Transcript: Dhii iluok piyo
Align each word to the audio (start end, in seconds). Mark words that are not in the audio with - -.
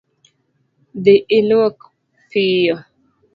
Dhii 1.03 1.25
iluok 1.37 1.77
piyo 2.29 2.75